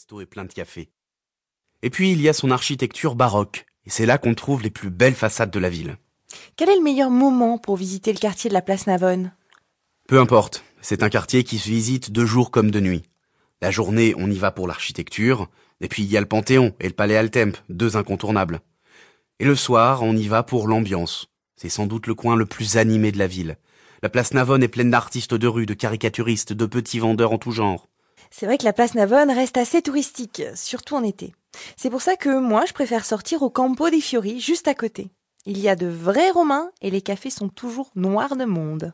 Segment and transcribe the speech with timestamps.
[0.00, 0.88] restos et plein de cafés.
[1.82, 4.88] Et puis il y a son architecture baroque, et c'est là qu'on trouve les plus
[4.88, 5.98] belles façades de la ville.
[6.56, 9.34] Quel est le meilleur moment pour visiter le quartier de la place Navone
[10.08, 13.02] Peu importe, c'est un quartier qui se visite de jour comme de nuit.
[13.60, 15.50] La journée, on y va pour l'architecture,
[15.82, 18.60] et puis il y a le Panthéon et le Palais Altemp, deux incontournables.
[19.38, 21.28] Et le soir, on y va pour l'ambiance.
[21.56, 23.58] C'est sans doute le coin le plus animé de la ville.
[24.02, 27.52] La place Navone est pleine d'artistes de rue, de caricaturistes, de petits vendeurs en tout
[27.52, 27.89] genre.
[28.30, 31.34] C'est vrai que la place Navone reste assez touristique, surtout en été.
[31.76, 35.10] C'est pour ça que moi, je préfère sortir au Campo dei Fiori, juste à côté.
[35.46, 38.92] Il y a de vrais Romains et les cafés sont toujours noirs de monde.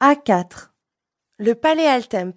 [0.00, 0.68] A4.
[1.38, 2.34] Le palais Altemp.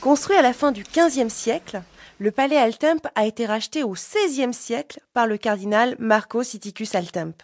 [0.00, 1.82] Construit à la fin du XVe siècle,
[2.18, 7.34] le palais Altemp a été racheté au XVIe siècle par le cardinal Marco Siticus Altemp.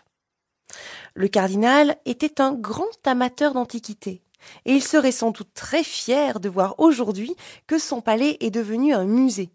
[1.14, 4.22] Le cardinal était un grand amateur d'antiquité
[4.64, 7.34] et il serait sans doute très fier de voir aujourd'hui
[7.66, 9.50] que son palais est devenu un musée.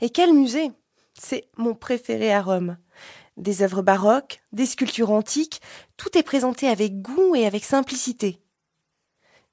[0.00, 0.70] Et quel musée?
[1.18, 2.76] C'est mon préféré à Rome.
[3.36, 5.60] Des œuvres baroques, des sculptures antiques,
[5.96, 8.42] tout est présenté avec goût et avec simplicité.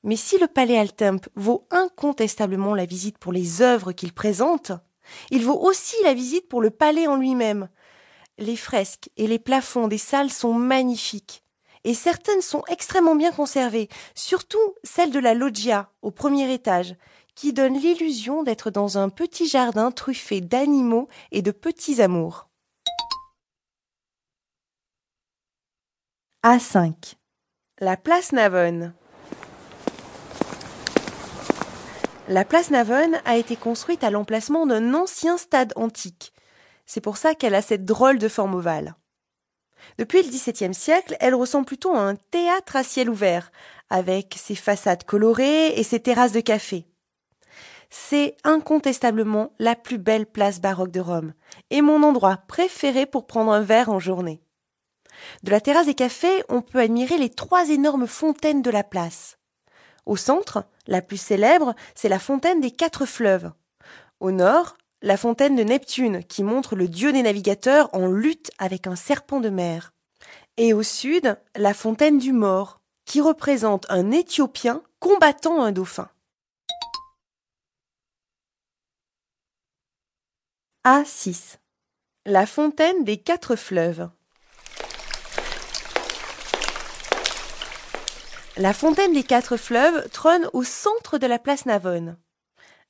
[0.04, 4.72] Mais si le palais Altemp vaut incontestablement la visite pour les œuvres qu'il présente,
[5.32, 7.70] il vaut aussi la visite pour le palais en lui-même.
[8.38, 11.45] Les fresques et les plafonds des salles sont magnifiques
[11.86, 16.96] et certaines sont extrêmement bien conservées, surtout celle de la loggia au premier étage,
[17.36, 22.50] qui donne l'illusion d'être dans un petit jardin truffé d'animaux et de petits amours.
[26.44, 27.16] A5.
[27.80, 28.94] La place Navone.
[32.28, 36.34] La place Navone a été construite à l'emplacement d'un ancien stade antique.
[36.88, 38.96] C'est pour ça qu'elle a cette drôle de forme ovale.
[39.98, 43.52] Depuis le XVIIe siècle, elle ressemble plutôt à un théâtre à ciel ouvert,
[43.90, 46.86] avec ses façades colorées et ses terrasses de café.
[47.90, 51.34] C'est incontestablement la plus belle place baroque de Rome,
[51.70, 54.42] et mon endroit préféré pour prendre un verre en journée.
[55.44, 59.38] De la terrasse des cafés, on peut admirer les trois énormes fontaines de la place.
[60.06, 63.52] Au centre, la plus célèbre, c'est la fontaine des quatre fleuves.
[64.20, 68.88] Au nord, la fontaine de Neptune, qui montre le dieu des navigateurs en lutte avec
[68.88, 69.94] un serpent de mer.
[70.58, 76.10] Et au sud, la fontaine du mort, qui représente un Éthiopien combattant un dauphin.
[80.86, 81.58] A6.
[82.26, 84.10] La fontaine des quatre fleuves.
[88.58, 92.18] La fontaine des quatre fleuves trône au centre de la place Navone.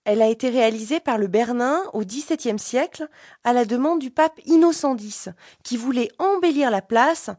[0.06, 3.10] Elle a été réalisée par le Bernin au XVIIe siècle
[3.44, 5.30] à la demande du pape Innocent X,
[5.64, 7.32] qui voulait embellir la place,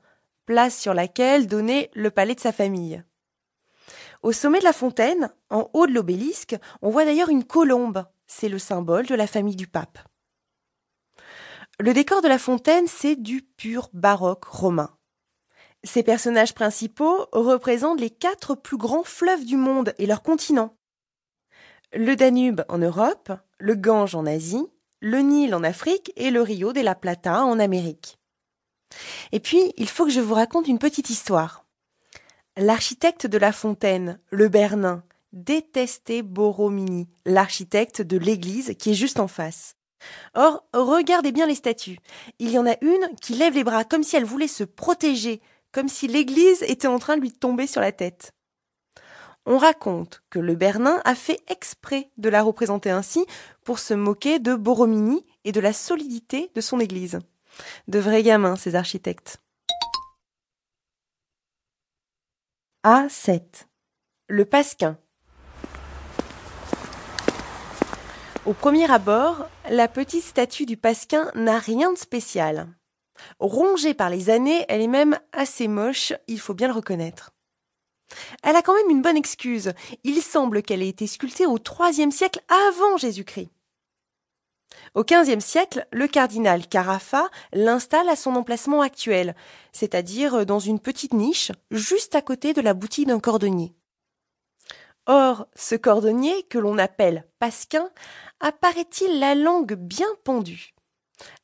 [0.47, 3.05] place sur laquelle donnait le palais de sa famille.
[4.25, 8.05] Au sommet de la fontaine, en haut de l'obélisque, on voit d'ailleurs une colombe.
[8.27, 10.01] C'est le symbole de la famille du pape.
[11.79, 14.91] Le décor de la fontaine, c'est du pur baroque romain.
[15.85, 20.77] Ses personnages principaux représentent les quatre plus grands fleuves du monde et leurs continents
[21.93, 24.67] le Danube en Europe, le Gange en Asie,
[25.01, 28.19] le Nil en Afrique et le Rio de la Plata en Amérique.
[29.33, 31.65] Et puis, il faut que je vous raconte une petite histoire.
[32.57, 35.03] L'architecte de la fontaine, le Bernin,
[35.33, 39.77] détestait Borromini, l'architecte de l'église qui est juste en face.
[40.35, 41.99] Or, regardez bien les statues.
[42.39, 45.41] Il y en a une qui lève les bras comme si elle voulait se protéger,
[45.73, 48.33] comme si l'église était en train de lui tomber sur la tête.
[49.49, 53.25] On raconte que le Bernin a fait exprès de la représenter ainsi
[53.63, 57.21] pour se moquer de Borromini et de la solidité de son église.
[57.87, 59.39] De vrais gamins, ces architectes.
[62.85, 63.67] A7.
[64.29, 64.99] Le Pasquin.
[68.47, 72.69] Au premier abord, la petite statue du Pasquin n'a rien de spécial.
[73.39, 77.36] Rongée par les années, elle est même assez moche, il faut bien le reconnaître.
[78.43, 79.73] Elle a quand même une bonne excuse.
[80.05, 83.51] Il semble qu'elle ait été sculptée au IIIe siècle avant Jésus-Christ.
[84.95, 89.35] Au XVe siècle, le cardinal Carafa l'installe à son emplacement actuel,
[89.73, 93.75] c'est-à-dire dans une petite niche juste à côté de la boutique d'un cordonnier.
[95.07, 97.91] Or, ce cordonnier, que l'on appelle Pasquin,
[98.41, 100.75] a, paraît-il, la langue bien pendue?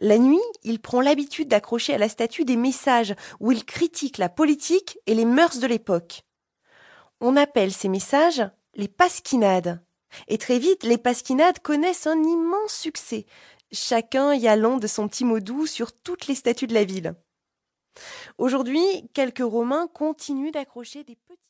[0.01, 4.29] La nuit, il prend l'habitude d'accrocher à la statue des messages où il critique la
[4.29, 6.25] politique et les mœurs de l'époque.
[7.25, 8.43] On appelle ces messages
[8.75, 9.81] les pasquinades.
[10.27, 13.27] Et très vite, les pasquinades connaissent un immense succès,
[13.71, 17.15] chacun y allant de son petit mot doux sur toutes les statues de la ville.
[18.39, 21.39] Aujourd'hui, quelques Romains continuent d'accrocher des petits